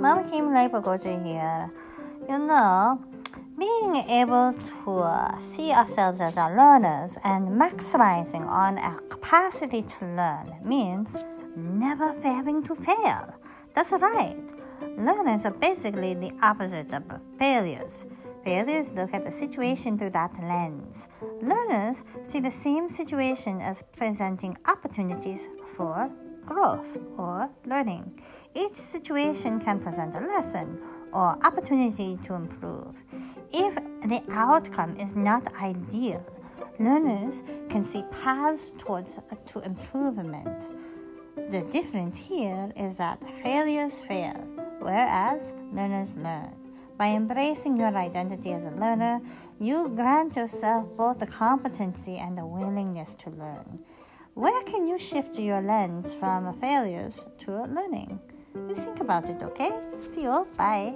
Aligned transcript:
Mama 0.00 0.22
Kim 0.30 0.50
Leipagoja 0.50 1.24
here. 1.26 1.72
You 2.28 2.38
know, 2.38 3.02
being 3.58 3.96
able 3.96 4.54
to 4.54 4.90
uh, 4.90 5.40
see 5.40 5.72
ourselves 5.72 6.20
as 6.20 6.36
our 6.36 6.54
learners 6.54 7.18
and 7.24 7.48
maximizing 7.48 8.46
on 8.46 8.78
our 8.78 9.00
capacity 9.08 9.82
to 9.82 10.06
learn 10.06 10.54
means 10.64 11.24
never 11.56 12.12
failing 12.22 12.62
to 12.68 12.76
fail. 12.76 13.34
That's 13.74 13.90
right. 13.90 14.38
Learners 14.96 15.44
are 15.44 15.50
basically 15.50 16.14
the 16.14 16.32
opposite 16.42 16.92
of 16.92 17.02
failures. 17.36 18.06
Failures 18.44 18.92
look 18.92 19.12
at 19.12 19.24
the 19.24 19.32
situation 19.32 19.98
through 19.98 20.10
that 20.10 20.32
lens. 20.40 21.08
Learners 21.42 22.04
see 22.22 22.38
the 22.38 22.52
same 22.52 22.88
situation 22.88 23.60
as 23.60 23.82
presenting 23.96 24.56
opportunities 24.64 25.48
for 25.76 26.08
growth 26.48 26.96
or 27.18 27.50
learning. 27.66 28.22
Each 28.54 28.74
situation 28.74 29.60
can 29.60 29.78
present 29.78 30.14
a 30.14 30.20
lesson 30.20 30.80
or 31.12 31.38
opportunity 31.44 32.18
to 32.24 32.34
improve. 32.34 33.04
If 33.52 33.74
the 34.12 34.22
outcome 34.30 34.96
is 34.96 35.14
not 35.14 35.54
ideal, 35.60 36.24
learners 36.78 37.42
can 37.68 37.84
see 37.84 38.02
paths 38.22 38.72
towards 38.78 39.20
to 39.46 39.60
improvement. 39.60 40.70
The 41.50 41.62
difference 41.70 42.18
here 42.18 42.72
is 42.76 42.96
that 42.96 43.22
failures 43.42 44.00
fail, 44.00 44.40
whereas 44.80 45.54
learners 45.72 46.16
learn. 46.16 46.54
By 46.96 47.08
embracing 47.08 47.76
your 47.76 47.94
identity 47.96 48.52
as 48.52 48.64
a 48.64 48.70
learner, 48.70 49.20
you 49.60 49.88
grant 49.94 50.34
yourself 50.34 50.88
both 50.96 51.18
the 51.18 51.26
competency 51.26 52.16
and 52.16 52.36
the 52.36 52.46
willingness 52.46 53.14
to 53.16 53.30
learn. 53.30 53.84
Where 54.38 54.62
can 54.62 54.86
you 54.86 54.98
shift 54.98 55.36
your 55.36 55.60
lens 55.60 56.14
from 56.14 56.54
failures 56.60 57.26
to 57.38 57.64
learning? 57.64 58.20
You 58.54 58.74
think 58.76 59.00
about 59.00 59.28
it, 59.28 59.42
okay? 59.42 59.72
See 60.14 60.22
you. 60.22 60.46
Bye. 60.56 60.94